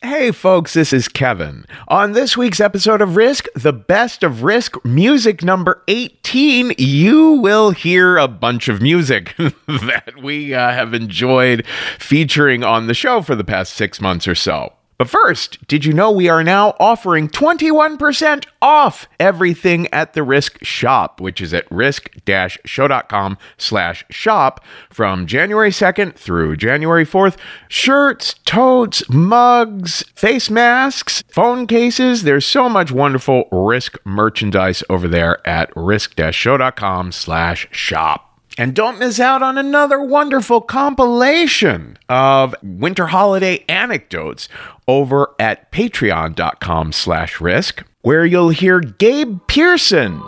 Hey 0.00 0.30
folks, 0.30 0.74
this 0.74 0.92
is 0.92 1.08
Kevin. 1.08 1.64
On 1.88 2.12
this 2.12 2.36
week's 2.36 2.60
episode 2.60 3.02
of 3.02 3.16
Risk, 3.16 3.46
the 3.56 3.72
best 3.72 4.22
of 4.22 4.44
Risk 4.44 4.76
music 4.84 5.42
number 5.42 5.82
18, 5.88 6.74
you 6.78 7.32
will 7.32 7.72
hear 7.72 8.16
a 8.16 8.28
bunch 8.28 8.68
of 8.68 8.80
music 8.80 9.34
that 9.38 10.12
we 10.22 10.54
uh, 10.54 10.70
have 10.70 10.94
enjoyed 10.94 11.66
featuring 11.98 12.62
on 12.62 12.86
the 12.86 12.94
show 12.94 13.22
for 13.22 13.34
the 13.34 13.42
past 13.42 13.74
six 13.74 14.00
months 14.00 14.28
or 14.28 14.36
so. 14.36 14.72
But 14.98 15.08
first, 15.08 15.64
did 15.68 15.84
you 15.84 15.92
know 15.92 16.10
we 16.10 16.28
are 16.28 16.42
now 16.42 16.74
offering 16.80 17.28
21% 17.28 18.46
off 18.60 19.08
everything 19.20 19.86
at 19.92 20.12
the 20.12 20.24
Risk 20.24 20.64
shop, 20.64 21.20
which 21.20 21.40
is 21.40 21.54
at 21.54 21.70
risk-show.com 21.70 23.38
slash 23.56 24.04
shop 24.10 24.64
from 24.90 25.28
January 25.28 25.70
2nd 25.70 26.16
through 26.16 26.56
January 26.56 27.06
4th. 27.06 27.36
Shirts, 27.68 28.34
totes, 28.44 29.08
mugs, 29.08 30.02
face 30.16 30.50
masks, 30.50 31.22
phone 31.28 31.68
cases. 31.68 32.24
There's 32.24 32.44
so 32.44 32.68
much 32.68 32.90
wonderful 32.90 33.44
Risk 33.52 33.98
merchandise 34.04 34.82
over 34.90 35.06
there 35.06 35.46
at 35.46 35.70
risk-show.com 35.76 37.12
slash 37.12 37.68
shop. 37.70 38.27
And 38.58 38.74
don't 38.74 38.98
miss 38.98 39.20
out 39.20 39.40
on 39.40 39.56
another 39.56 40.02
wonderful 40.02 40.60
compilation 40.60 41.96
of 42.08 42.56
winter 42.60 43.06
holiday 43.06 43.64
anecdotes 43.68 44.48
over 44.88 45.30
at 45.38 45.70
patreon.com 45.70 46.90
slash 46.90 47.40
risk, 47.40 47.84
where 48.02 48.26
you'll 48.26 48.48
hear 48.48 48.80
Gabe 48.80 49.38
Pearson. 49.46 50.20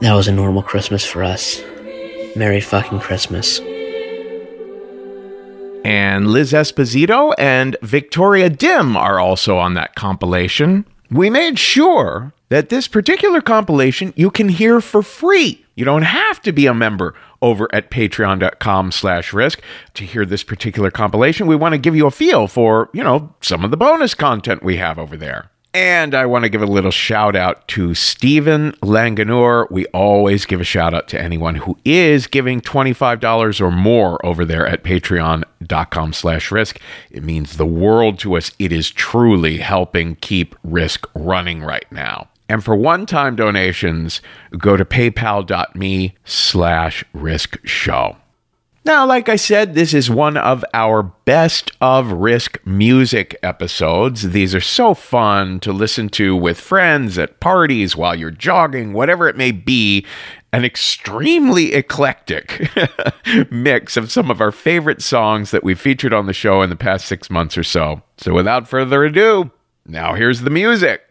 That 0.00 0.14
was 0.14 0.28
a 0.28 0.32
normal 0.32 0.62
Christmas 0.62 1.04
for 1.04 1.22
us. 1.22 1.62
Merry 2.34 2.62
fucking 2.62 3.00
Christmas. 3.00 3.60
And 5.84 6.28
Liz 6.28 6.52
Esposito 6.52 7.34
and 7.36 7.76
Victoria 7.82 8.48
Dim 8.48 8.96
are 8.96 9.20
also 9.20 9.58
on 9.58 9.74
that 9.74 9.94
compilation. 9.94 10.86
We 11.10 11.28
made 11.28 11.58
sure 11.58 12.32
that 12.48 12.70
this 12.70 12.88
particular 12.88 13.42
compilation 13.42 14.14
you 14.16 14.30
can 14.30 14.48
hear 14.48 14.80
for 14.80 15.02
free. 15.02 15.63
You 15.74 15.84
don't 15.84 16.02
have 16.02 16.40
to 16.42 16.52
be 16.52 16.66
a 16.66 16.74
member 16.74 17.14
over 17.42 17.68
at 17.74 17.90
patreon.com 17.90 18.92
slash 18.92 19.32
risk 19.32 19.60
to 19.94 20.04
hear 20.04 20.24
this 20.24 20.44
particular 20.44 20.90
compilation. 20.90 21.46
We 21.46 21.56
want 21.56 21.72
to 21.72 21.78
give 21.78 21.96
you 21.96 22.06
a 22.06 22.10
feel 22.10 22.46
for, 22.46 22.90
you 22.92 23.02
know, 23.02 23.34
some 23.40 23.64
of 23.64 23.70
the 23.70 23.76
bonus 23.76 24.14
content 24.14 24.62
we 24.62 24.76
have 24.76 24.98
over 24.98 25.16
there. 25.16 25.50
And 25.74 26.14
I 26.14 26.26
want 26.26 26.44
to 26.44 26.48
give 26.48 26.62
a 26.62 26.66
little 26.66 26.92
shout 26.92 27.34
out 27.34 27.66
to 27.68 27.94
Stephen 27.94 28.72
Langanur. 28.80 29.68
We 29.72 29.86
always 29.86 30.46
give 30.46 30.60
a 30.60 30.64
shout 30.64 30.94
out 30.94 31.08
to 31.08 31.20
anyone 31.20 31.56
who 31.56 31.76
is 31.84 32.28
giving 32.28 32.60
$25 32.60 33.60
or 33.60 33.72
more 33.72 34.24
over 34.24 34.44
there 34.44 34.68
at 34.68 34.84
patreon.com 34.84 36.12
slash 36.12 36.52
risk. 36.52 36.78
It 37.10 37.24
means 37.24 37.56
the 37.56 37.66
world 37.66 38.20
to 38.20 38.36
us. 38.36 38.52
It 38.60 38.70
is 38.70 38.88
truly 38.88 39.58
helping 39.58 40.14
keep 40.14 40.54
risk 40.62 41.08
running 41.12 41.60
right 41.64 41.90
now. 41.90 42.28
And 42.48 42.62
for 42.62 42.76
one-time 42.76 43.36
donations, 43.36 44.20
go 44.58 44.76
to 44.76 44.84
paypal.me 44.84 46.14
slash 46.24 47.04
risk 47.12 47.58
show. 47.66 48.16
Now, 48.86 49.06
like 49.06 49.30
I 49.30 49.36
said, 49.36 49.74
this 49.74 49.94
is 49.94 50.10
one 50.10 50.36
of 50.36 50.62
our 50.74 51.02
best 51.02 51.72
of 51.80 52.12
risk 52.12 52.58
music 52.66 53.34
episodes. 53.42 54.32
These 54.32 54.54
are 54.54 54.60
so 54.60 54.92
fun 54.92 55.58
to 55.60 55.72
listen 55.72 56.10
to 56.10 56.36
with 56.36 56.60
friends 56.60 57.16
at 57.16 57.40
parties 57.40 57.96
while 57.96 58.14
you're 58.14 58.30
jogging, 58.30 58.92
whatever 58.92 59.26
it 59.26 59.38
may 59.38 59.52
be. 59.52 60.04
An 60.52 60.66
extremely 60.66 61.72
eclectic 61.72 62.70
mix 63.50 63.96
of 63.96 64.12
some 64.12 64.30
of 64.30 64.40
our 64.40 64.52
favorite 64.52 65.02
songs 65.02 65.50
that 65.50 65.64
we've 65.64 65.80
featured 65.80 66.12
on 66.12 66.26
the 66.26 66.32
show 66.32 66.60
in 66.62 66.70
the 66.70 66.76
past 66.76 67.06
six 67.06 67.28
months 67.28 67.58
or 67.58 67.64
so. 67.64 68.02
So, 68.18 68.34
without 68.34 68.68
further 68.68 69.02
ado, 69.02 69.50
now 69.84 70.14
here's 70.14 70.42
the 70.42 70.50
music. 70.50 71.02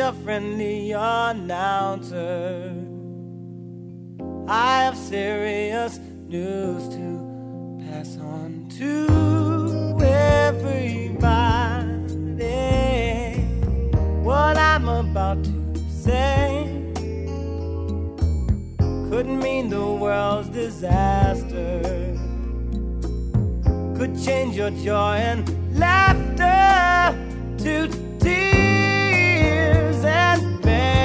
Your 0.00 0.12
friendly 0.24 0.92
announcer. 0.92 2.72
I 4.48 4.84
have 4.84 4.96
serious 4.96 6.00
news 6.26 6.88
to 6.88 7.82
pass 7.84 8.16
on 8.16 8.70
to 8.78 9.98
everybody. 10.02 11.34
What 14.22 14.56
I'm 14.56 14.88
about 14.88 15.44
to 15.44 15.78
say 15.90 16.66
couldn't 19.10 19.38
mean 19.38 19.68
the 19.68 19.84
world's 19.84 20.48
disaster 20.48 21.82
could 23.98 24.18
change 24.24 24.56
your 24.56 24.70
joy 24.70 25.16
and 25.16 25.78
laughter 25.78 27.14
to 27.64 27.88
tears 28.18 28.79
and 30.04 30.62
pain. 30.62 30.99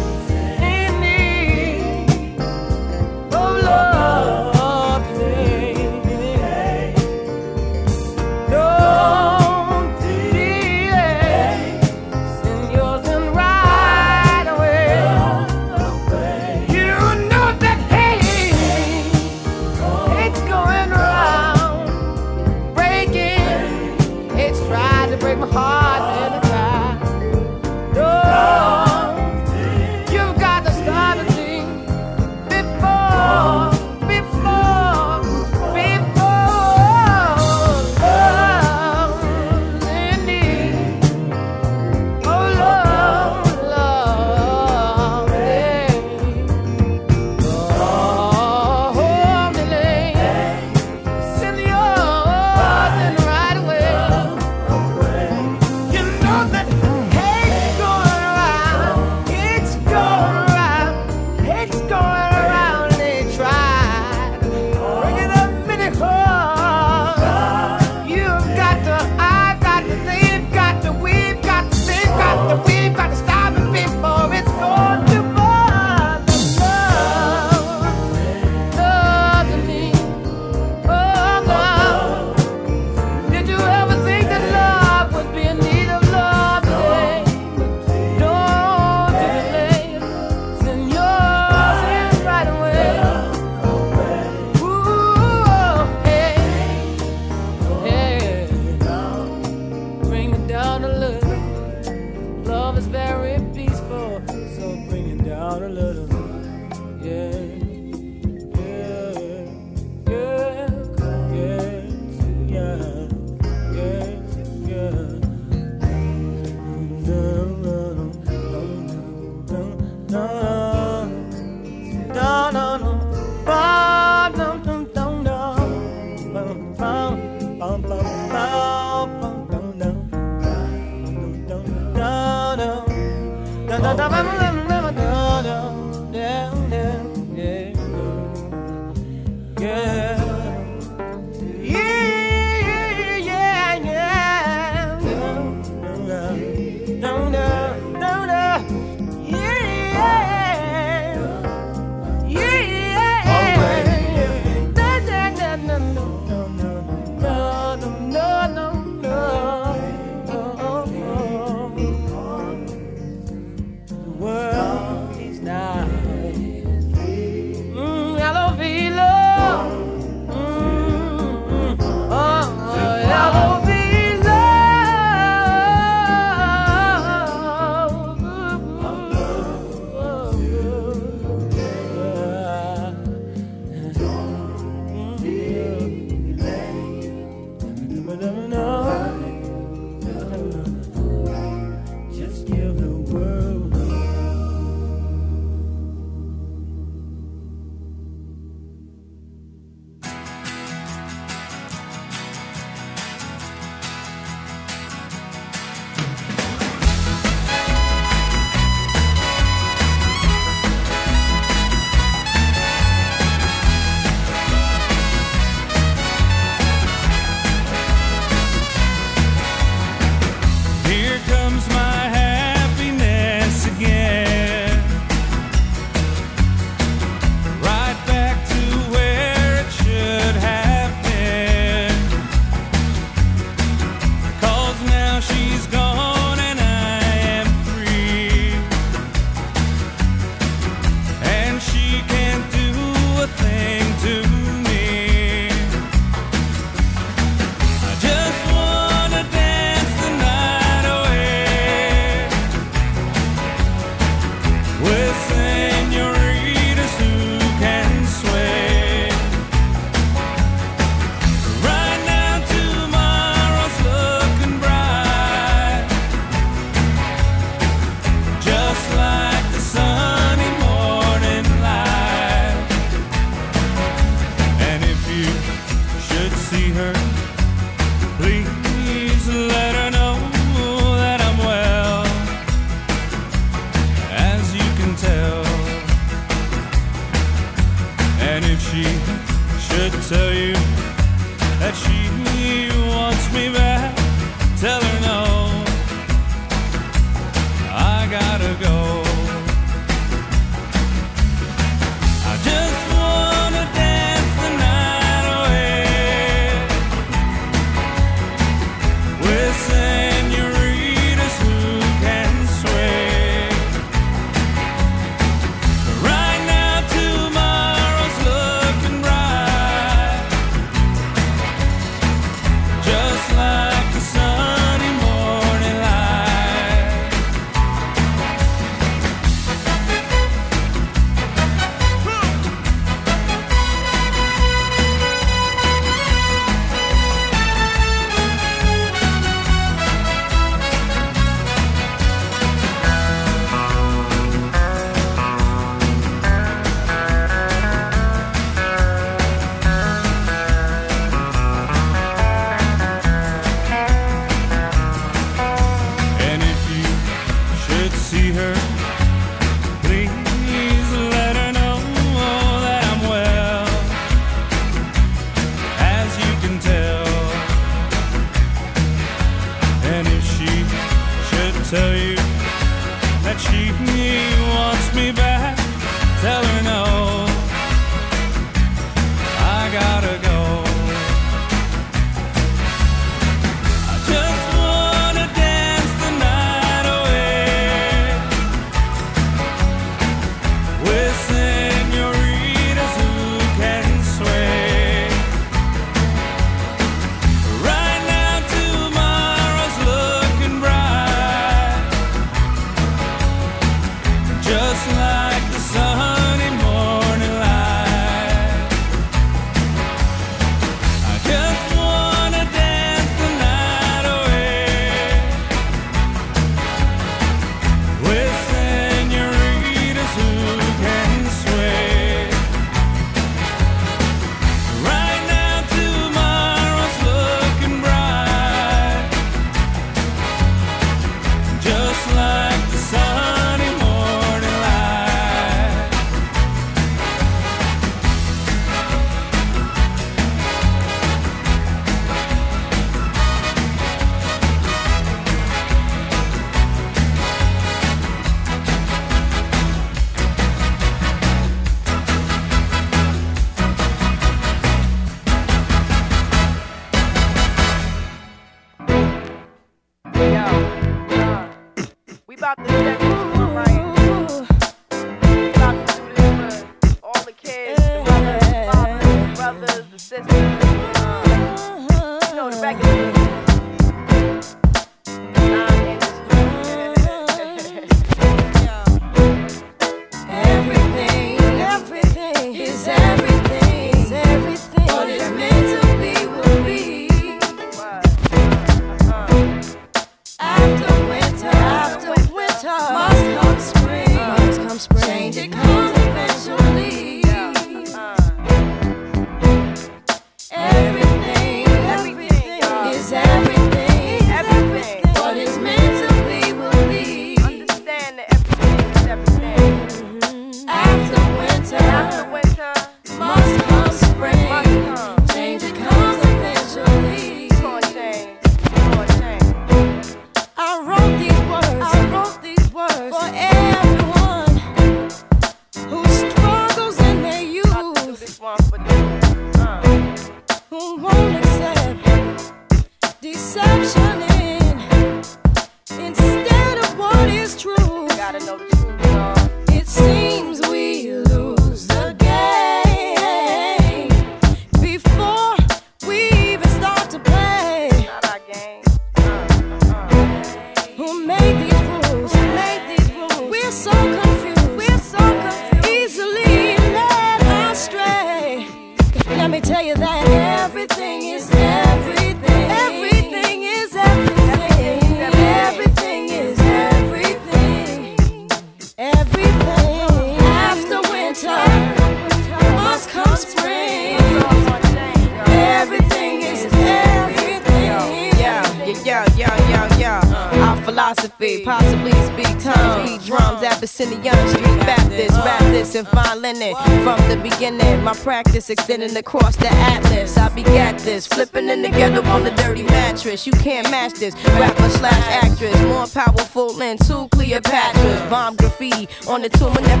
spinning 589.01 589.17
across 589.17 589.55
the 589.55 589.67
atlas. 589.67 590.37
I 590.37 590.49
begat 590.49 590.99
this, 590.99 591.27
flipping 591.27 591.69
in 591.69 591.83
together 591.83 592.23
on 592.27 592.43
the 592.43 592.51
dirty 592.51 592.83
mattress. 592.83 593.47
You 593.47 593.53
can't 593.53 593.89
match 593.89 594.13
this. 594.13 594.35
Rapper 594.45 594.89
slash 594.89 595.43
actress, 595.43 595.79
more 595.83 596.07
powerful 596.07 596.73
than 596.73 596.97
two 596.97 597.27
Cleopatras. 597.29 598.29
Bomb 598.29 598.55
graffiti 598.55 599.07
on 599.27 599.41
the 599.41 599.49
tomb 599.49 599.75
of. 599.77 600.00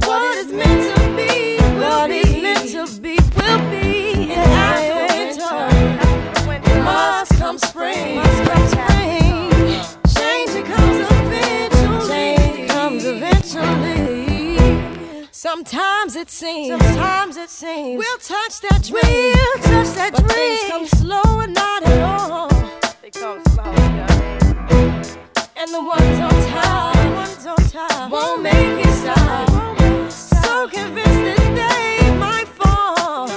What 0.00 0.36
is 0.38 0.52
meant 0.52 0.96
to 0.96 1.00
be 1.16 1.58
will 1.78 2.08
be. 2.08 2.22
be 2.22 2.42
meant 2.42 2.70
to 2.70 2.86
be 3.00 3.16
will 3.36 3.58
be. 3.70 4.32
And 4.32 4.52
after 4.52 4.94
winter, 5.14 6.48
winter 6.48 6.82
must 6.82 7.32
come 7.38 7.58
spring. 7.58 8.22
Spring. 8.24 9.32
Change 10.16 10.64
comes 10.66 10.98
eventually. 13.04 14.18
Sometimes 15.30 16.16
it 16.16 16.30
seems. 16.30 16.68
Sometimes 16.68 17.36
it 17.36 17.50
seems. 17.50 17.98
We'll 17.98 18.18
touch 18.18 18.60
that 18.60 18.82
dream. 18.82 19.02
We'll 19.02 19.62
touch 19.62 19.94
that 19.96 20.12
but 20.12 20.26
dream. 20.26 20.56
Things 20.56 20.70
come 20.70 20.86
slow 20.86 21.40
and 21.40 21.54
not 21.54 21.82
at 21.82 22.00
all. 22.00 22.53
and 25.64 25.72
the 25.72 25.82
ones 25.82 26.20
on 26.20 26.30
top, 26.50 26.94
the 26.94 27.10
ones 27.12 27.46
on 27.46 27.56
top 27.70 28.10
won't 28.10 28.42
make 28.42 28.76
me 28.76 28.84
stop. 28.92 29.48
So 30.10 30.68
convinced 30.68 31.38
that 31.38 32.00
they 32.02 32.14
might 32.18 32.48
fall. 32.48 33.28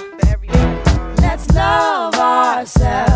Let's 1.21 1.49
love 1.51 2.15
ourselves. 2.15 3.06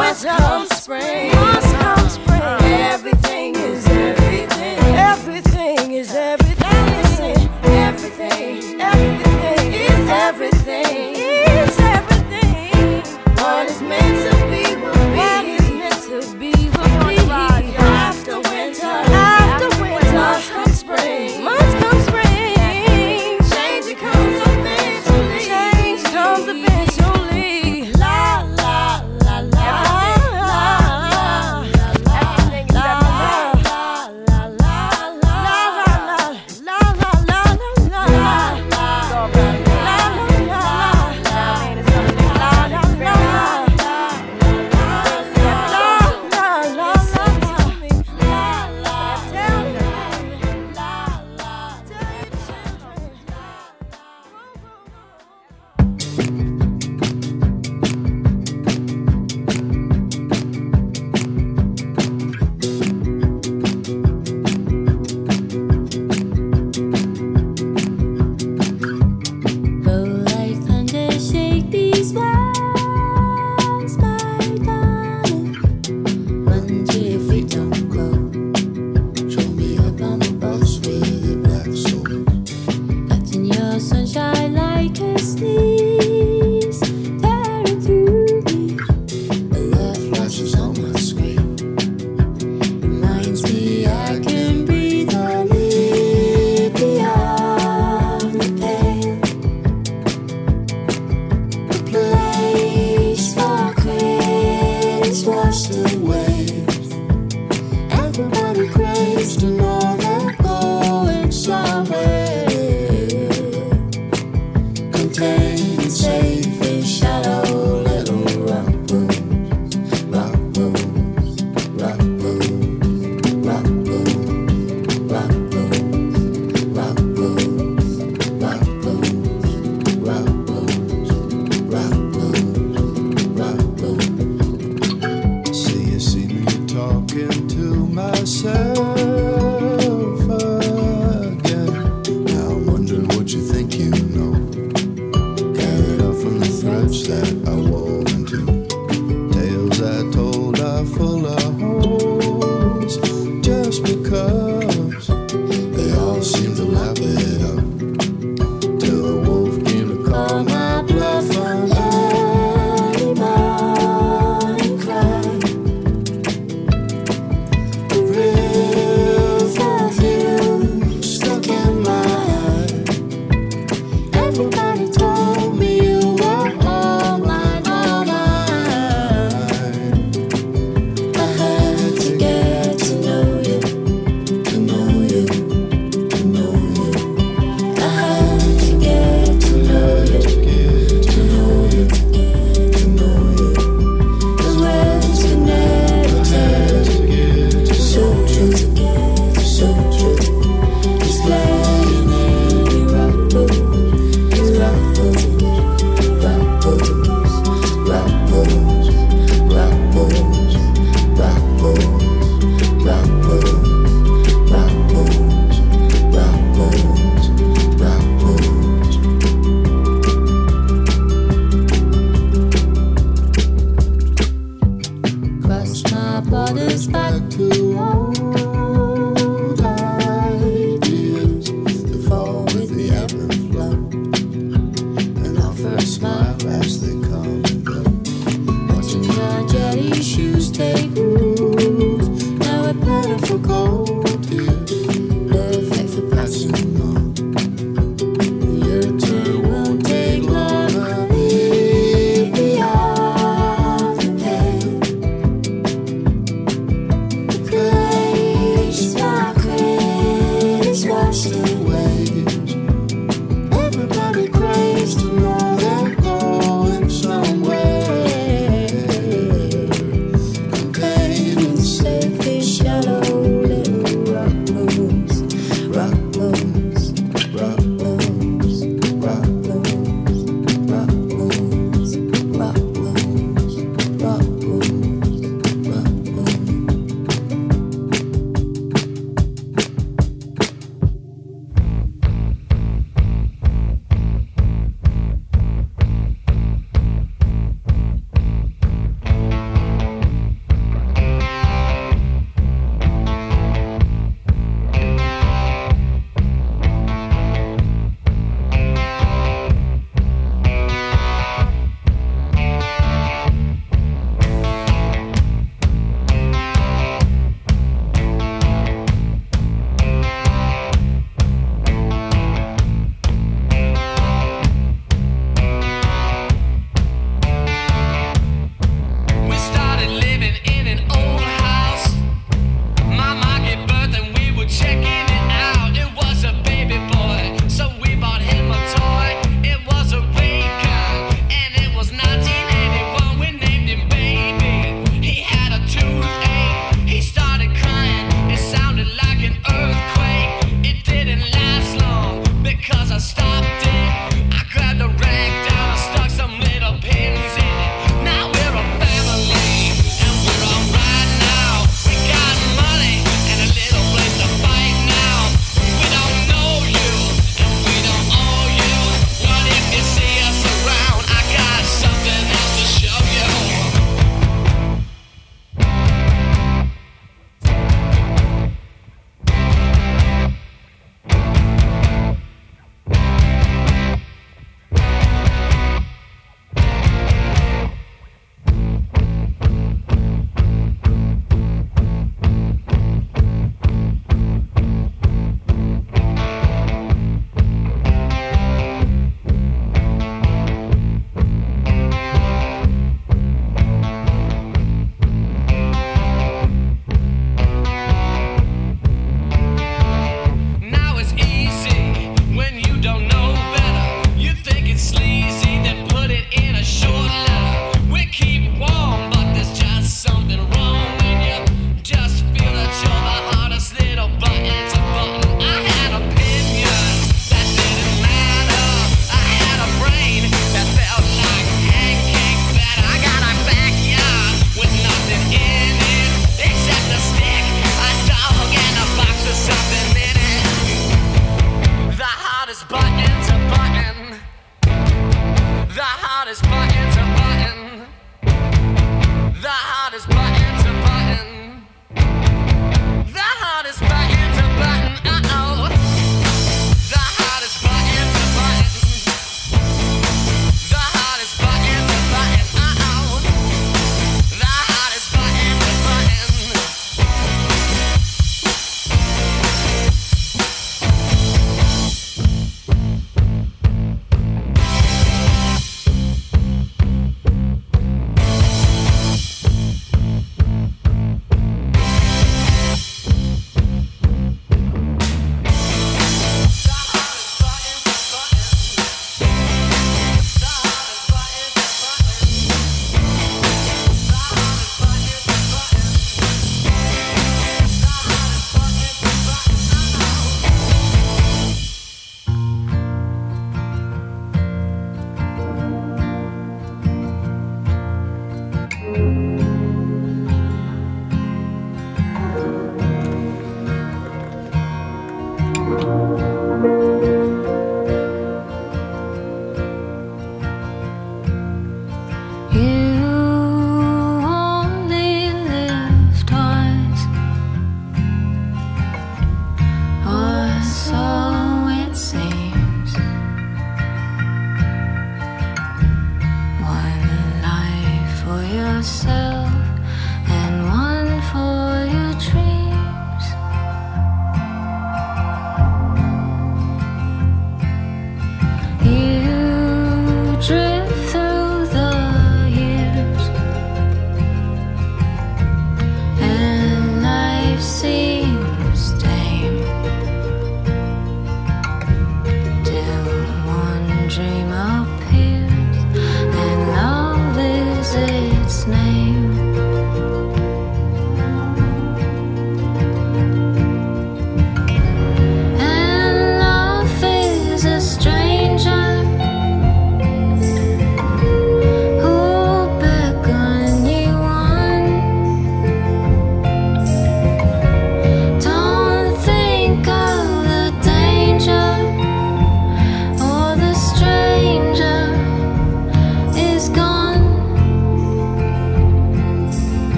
must 0.00 0.24
come 0.24 0.66
spring. 0.68 1.30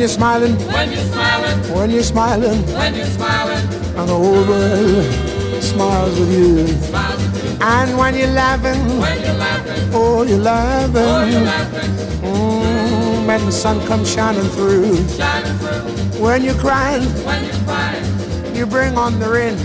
you're 0.00 0.08
smiling, 0.08 0.56
when 0.72 0.90
you're 0.90 1.02
smiling, 1.02 1.74
when 1.74 1.90
you're 1.90 2.02
smiling, 2.02 2.62
when 2.72 2.94
you're 2.94 3.04
smiling, 3.04 3.64
and 3.98 4.08
the 4.08 4.14
whole 4.14 4.46
world 4.48 5.62
smiles 5.62 6.18
with 6.18 6.32
you. 6.32 6.66
Smiles 6.68 7.22
with 7.22 7.44
you. 7.44 7.58
And 7.60 7.98
when 7.98 8.14
you're 8.16 8.28
laughing, 8.28 8.80
when 8.98 9.20
you're 9.20 9.34
laughing, 9.34 9.90
oh, 9.92 10.22
you're 10.22 10.38
laughing, 10.38 10.96
oh, 10.96 11.26
you're 11.28 11.42
laughing. 11.42 11.90
Mm, 12.22 13.26
when 13.26 13.44
the 13.44 13.52
sun 13.52 13.86
comes 13.86 14.10
shining 14.10 14.48
through, 14.56 14.96
shining 15.08 15.58
through. 15.58 16.22
When 16.22 16.44
you're 16.44 16.54
crying, 16.54 17.04
when 17.26 17.44
you're 17.44 17.64
crying, 17.66 18.56
you 18.56 18.64
bring 18.64 18.96
on 18.96 19.18
the 19.20 19.28
rain. 19.28 19.58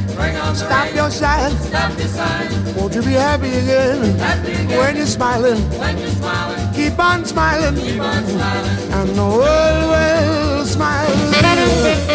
Stop. 0.56 0.94
Your 0.94 1.12
side. 1.12 1.52
Stop 1.54 1.98
your 1.98 2.08
sign. 2.08 2.76
Won't 2.76 2.94
you 2.94 3.02
be 3.02 3.14
happy 3.14 3.50
again? 3.50 4.18
Happy 4.18 4.52
again. 4.52 4.80
When 4.80 4.96
you're 4.98 5.06
smiling. 5.06 5.62
When 5.80 5.98
you're 5.98 6.15
keep 6.96 7.04
on 7.04 7.26
smiling, 7.26 7.76
keep 7.76 8.00
on 8.00 8.26
smiling. 8.26 8.94
and 8.94 9.10
the 9.10 9.22
world 9.22 9.90
will 9.90 10.66
smile. 10.66 12.15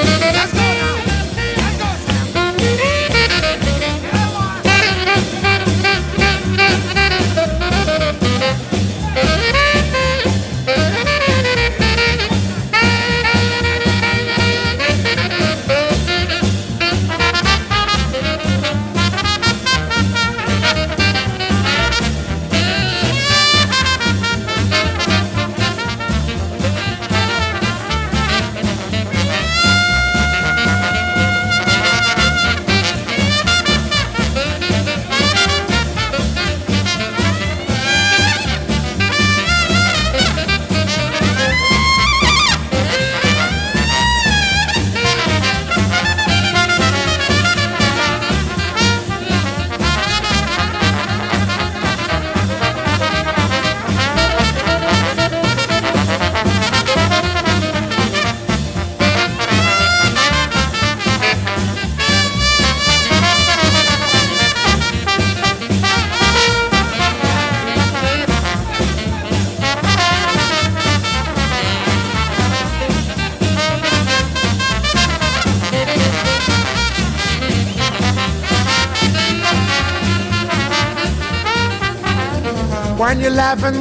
When 83.00 83.18
you're 83.18 83.30
laughing, 83.30 83.76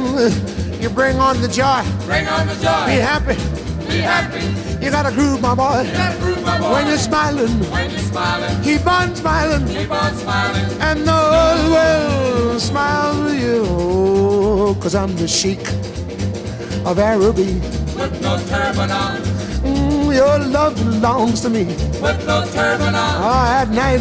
you 0.80 0.88
bring 0.88 1.18
on 1.18 1.42
the 1.42 1.48
joy. 1.48 1.84
Bring 2.06 2.26
on 2.26 2.46
the 2.46 2.54
joy. 2.54 2.86
Be 2.88 2.96
happy. 3.04 3.36
Be 3.86 3.98
happy. 3.98 4.40
You 4.82 4.90
gotta 4.90 5.12
groove, 5.12 5.42
my 5.42 5.54
boy. 5.54 5.82
You 5.82 5.92
gotta 5.92 6.18
groove, 6.20 6.42
my 6.42 6.58
boy. 6.58 6.72
When 6.72 6.86
you're 6.86 6.96
smiling, 6.96 7.52
When 7.70 7.90
you're 7.90 7.98
smiling, 8.00 8.62
keep 8.62 8.86
on 8.86 9.14
smiling. 9.14 9.66
keep 9.68 9.90
on 9.90 10.14
smiling. 10.14 10.64
And 10.80 11.06
the 11.06 11.12
whole 11.12 11.70
world 11.70 12.60
smiles 12.62 13.18
with 13.18 13.42
you. 13.42 14.74
Cause 14.80 14.94
I'm 14.94 15.14
the 15.16 15.28
sheik 15.28 15.68
of 16.86 16.98
Araby. 16.98 17.60
With 18.00 18.22
no 18.22 18.38
turban 18.48 18.90
on. 18.90 19.20
Mm, 19.60 20.14
your 20.16 20.38
love 20.48 20.76
belongs 20.76 21.42
to 21.42 21.50
me. 21.50 21.64
With 22.00 22.26
no 22.26 22.46
turban 22.54 22.94
on. 22.94 23.14
Oh, 23.22 23.58
at 23.60 23.68
night 23.68 24.00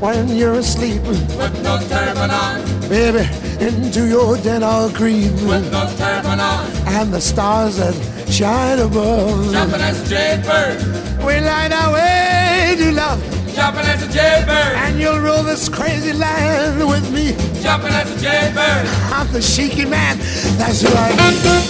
when 0.00 0.26
you're 0.26 0.54
asleep, 0.54 1.02
With 1.02 1.62
no 1.62 1.78
turban 1.88 2.32
on. 2.32 2.79
Baby, 2.90 3.24
into 3.64 4.08
your 4.08 4.36
den 4.36 4.62
I'll 4.64 4.90
creep. 4.90 5.32
With 5.46 5.70
no 5.70 5.86
turban 5.96 6.40
on. 6.40 6.66
And 6.88 7.14
the 7.14 7.20
stars 7.20 7.76
that 7.76 7.94
shine 8.28 8.80
above. 8.80 9.52
Jumping 9.52 9.80
as 9.80 10.02
a 10.02 10.06
jaybird. 10.12 10.78
We 11.24 11.40
light 11.40 11.72
our 11.72 11.92
way 11.94 12.74
to 12.78 12.90
love. 12.90 13.22
Jumping 13.54 13.86
as 13.86 14.02
a 14.02 14.08
jaybird. 14.12 14.74
And 14.82 14.98
you'll 15.00 15.20
rule 15.20 15.44
this 15.44 15.68
crazy 15.68 16.12
land 16.12 16.84
with 16.86 17.08
me. 17.12 17.36
Jumping 17.62 17.92
as 17.92 18.10
a 18.10 18.18
jaybird. 18.20 18.86
I'm 19.14 19.30
the 19.32 19.40
cheeky 19.40 19.84
man. 19.84 20.18
That's 20.58 20.82
who 20.82 20.88
I 20.88 21.10
be. 21.12 21.16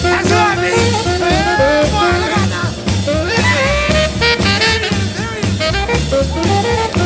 That's 0.01 0.31
who 0.31 0.37
I 0.37 0.55
be. 0.57 0.73
Oh, 1.63 1.85
boy, 1.93 2.13
look 2.23 2.35
out 2.41 2.49
now. 2.49 2.69
It 6.93 7.00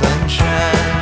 sunshine. 0.00 0.99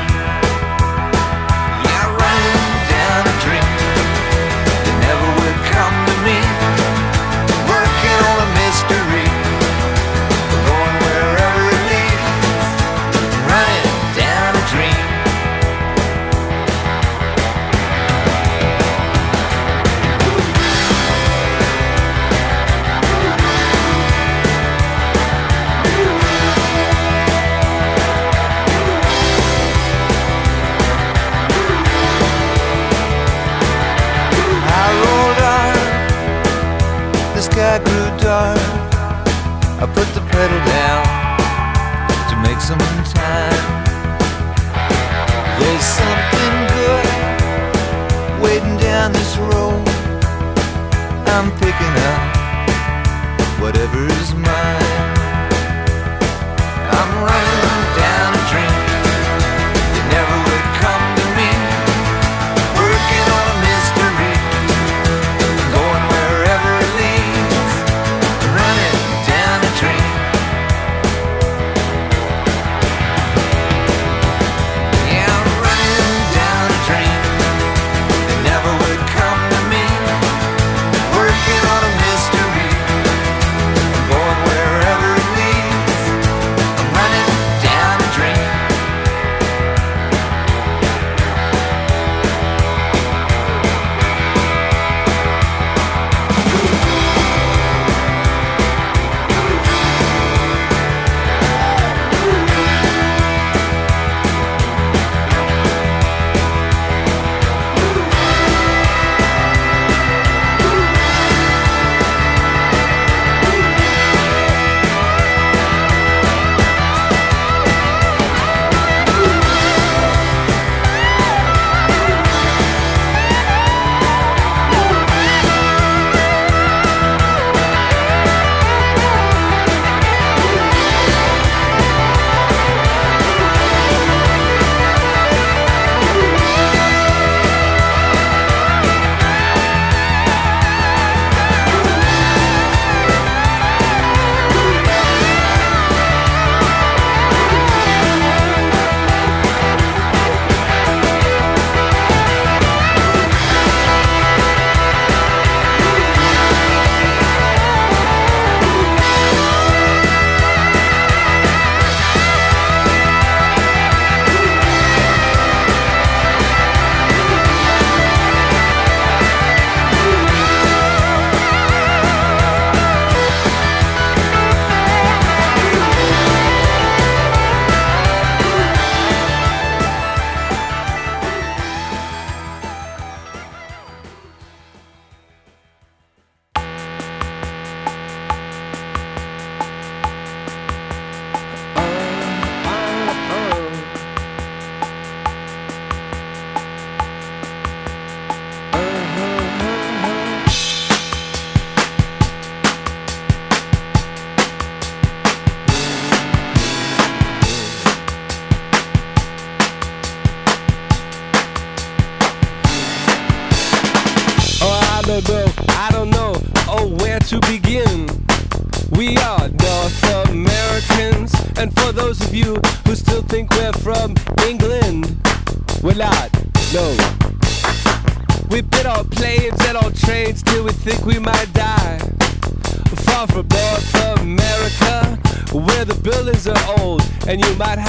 And 237.61 237.88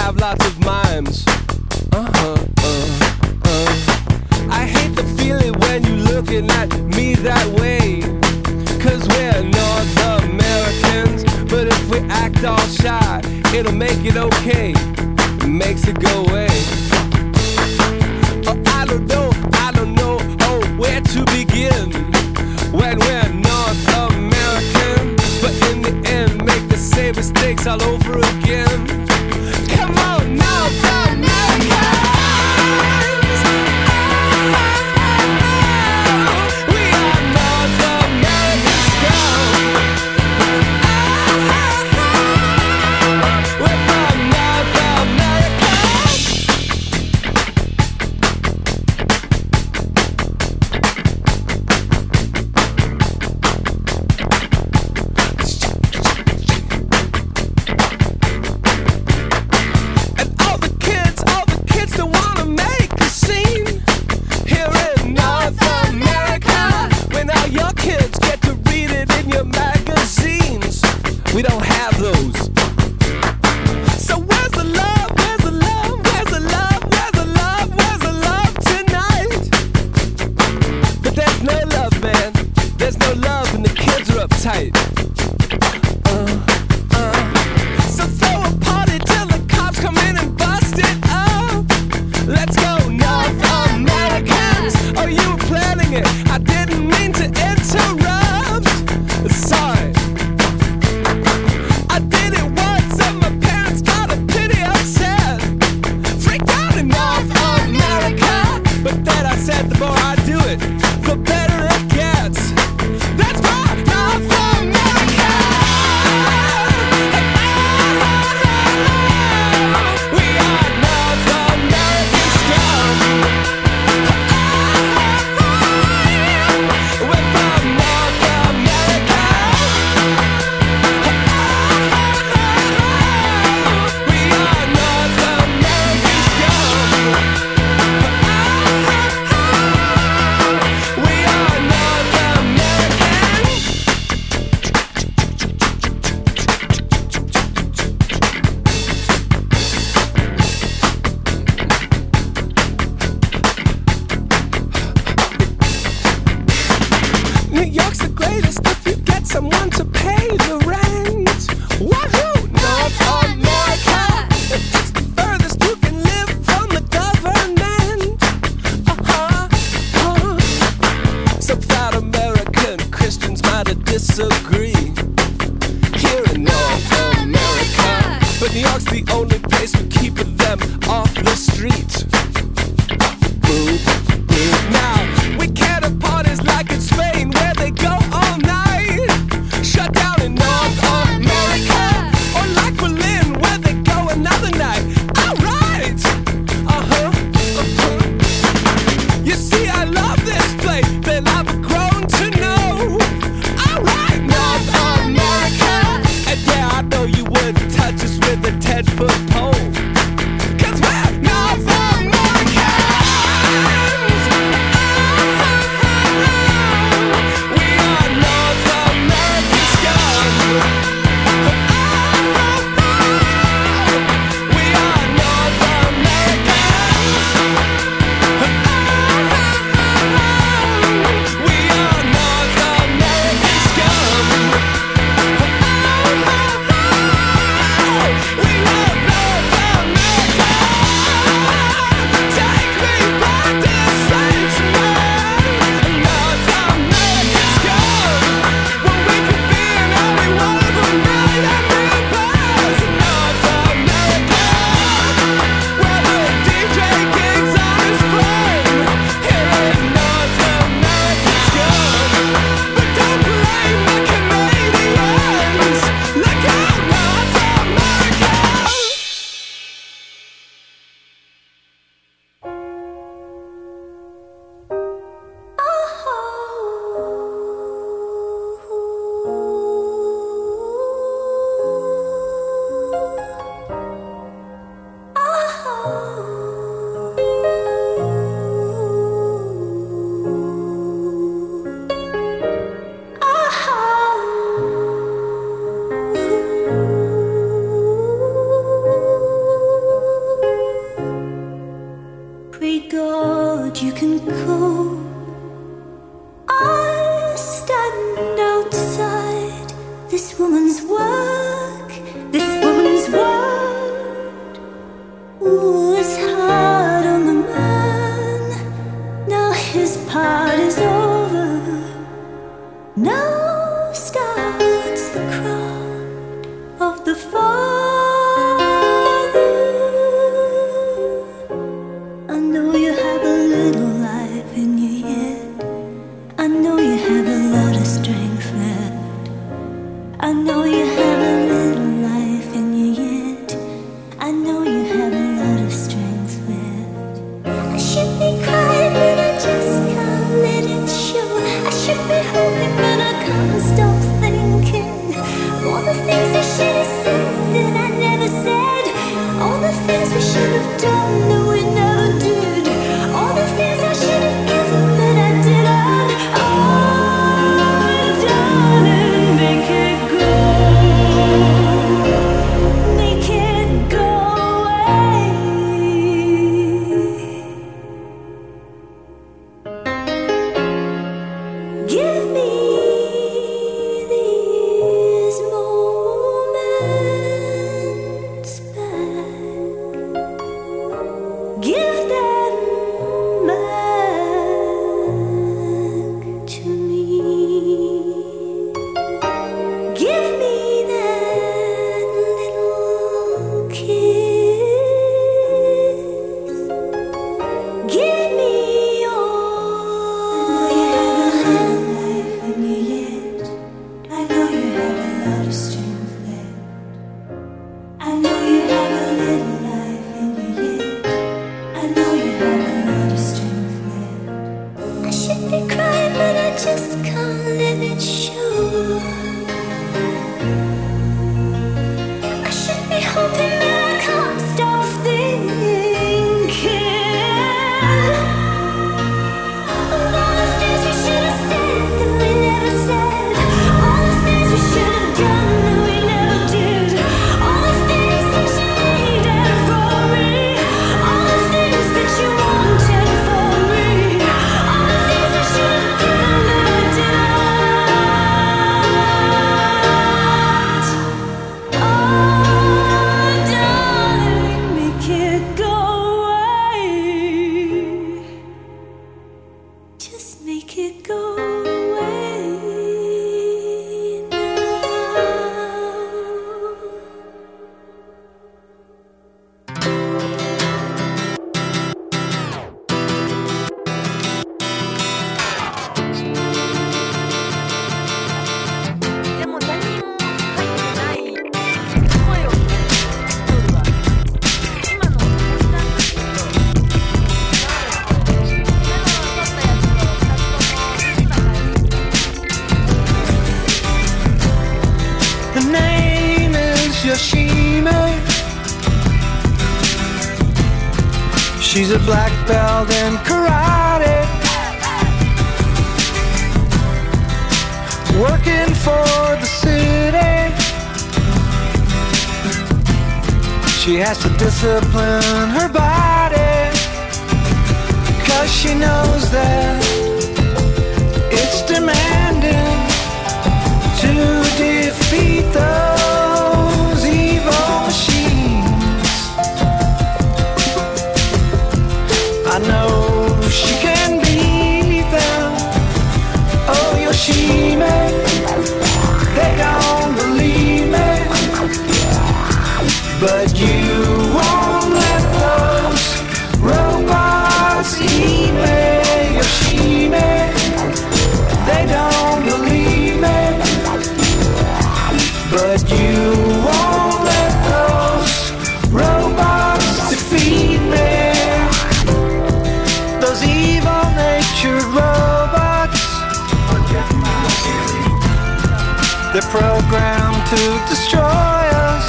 programmed 579.49 580.45
to 580.53 580.61
destroy 580.87 581.63
us. 581.87 582.05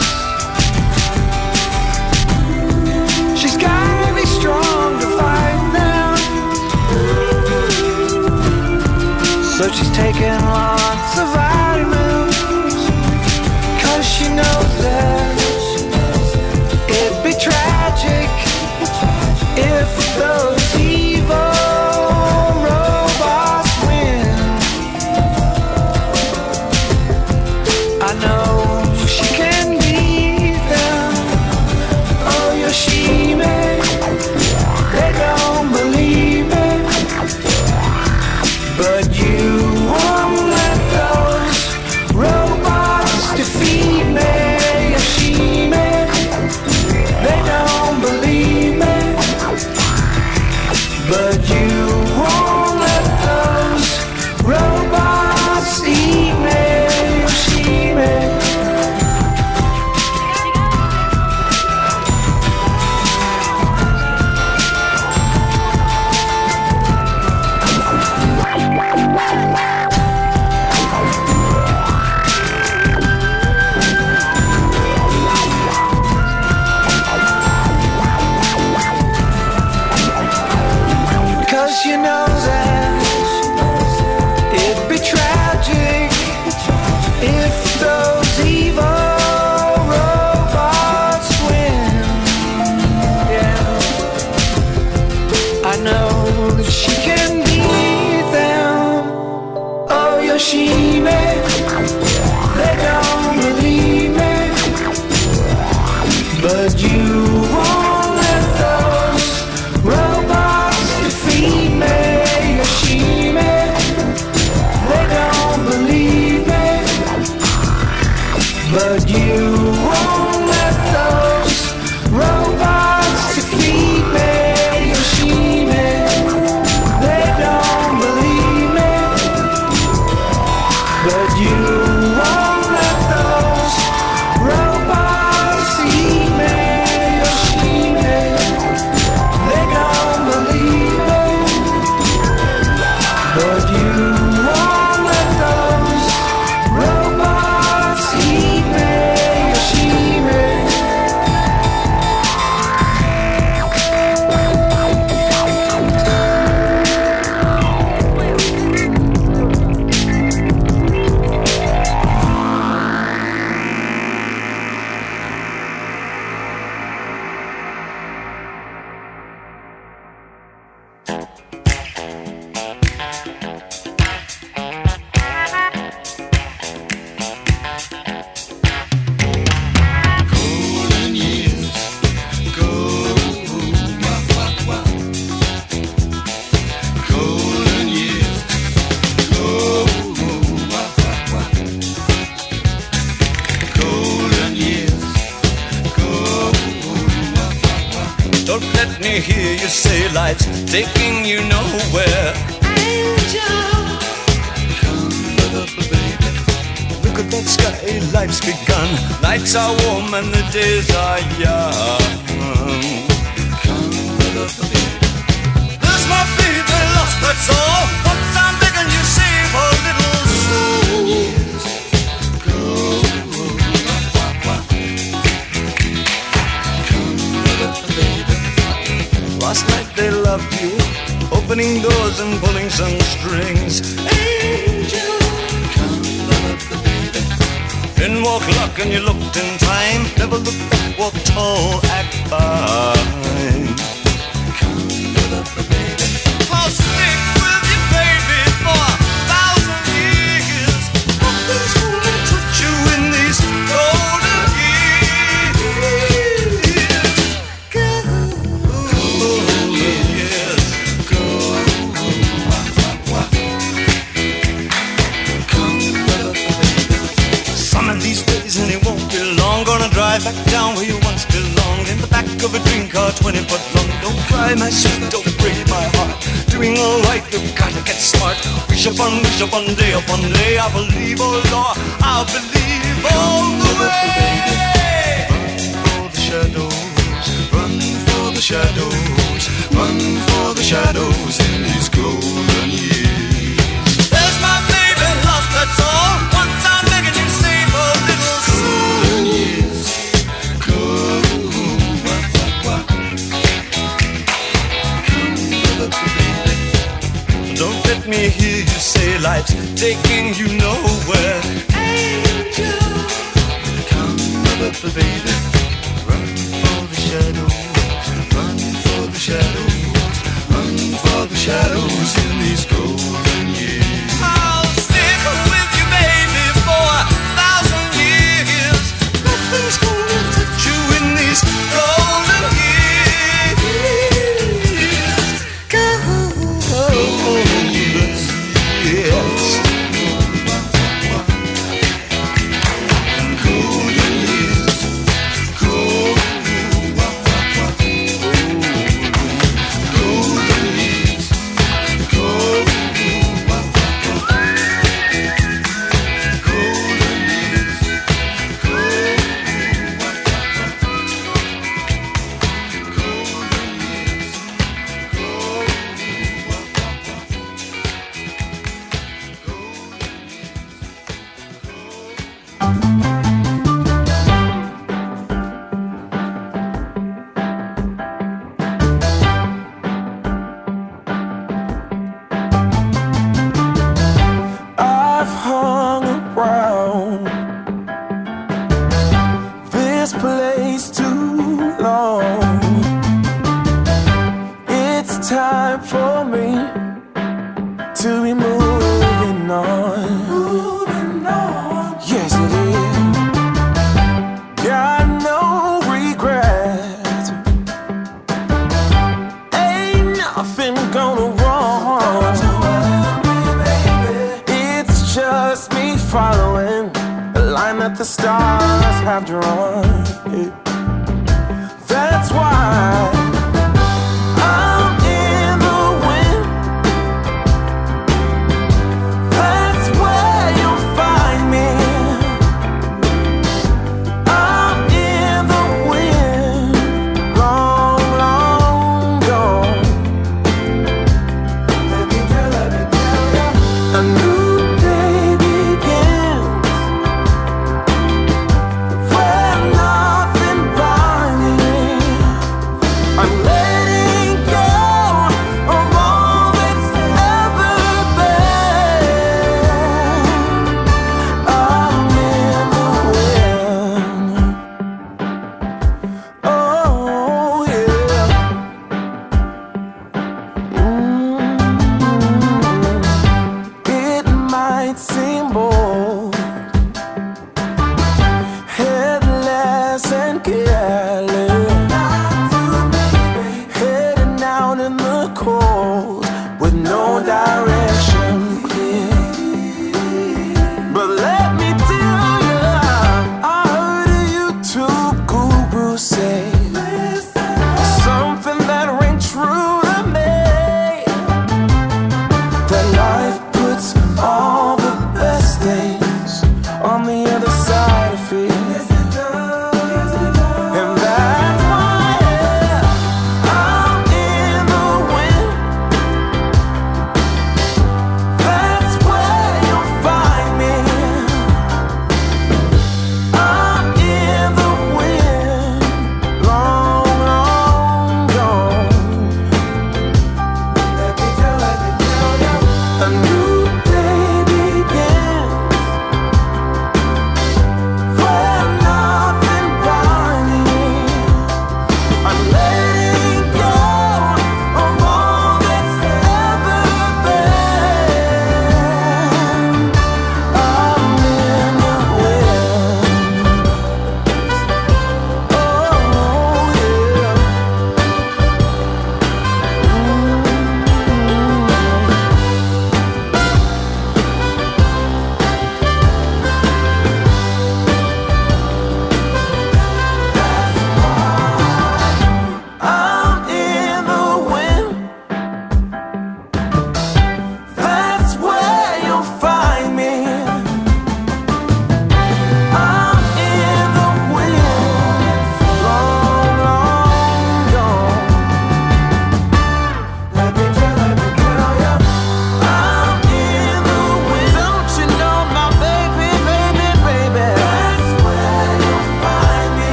She's 3.40 3.56
gotta 3.56 4.14
be 4.14 4.26
strong 4.26 5.00
to 5.00 5.06
fight 5.18 5.62
now. 5.72 6.16
So 9.56 9.68
she's 9.70 9.90
taking 9.96 10.36
lots 10.58 11.12
of 11.18 11.28
vitamins, 11.32 12.76
cause 13.82 14.04
she 14.06 14.28
knows 14.28 14.72
that. 14.84 15.19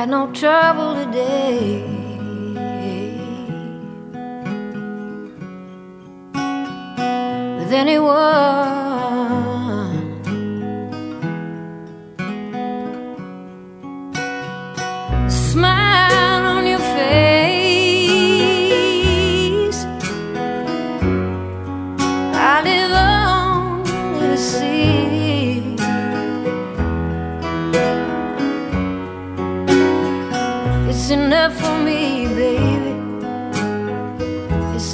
Got 0.00 0.08
no 0.08 0.32
trouble 0.32 0.94
today. 0.94 1.82
With 7.58 7.70
anyone. 7.70 8.79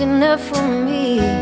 Enough 0.07 0.41
for 0.41 0.69
me. 0.69 1.36